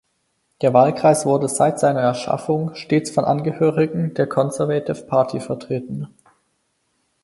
Der 0.63 0.73
Wahlkreis 0.73 1.27
wurde 1.27 1.47
seit 1.47 1.79
seiner 1.79 1.99
Erschaffung 1.99 2.73
stets 2.73 3.11
von 3.11 3.23
Angehörigen 3.23 4.15
der 4.15 4.25
Conservative 4.25 5.05
Party 5.05 5.39
vertreten. 5.39 6.07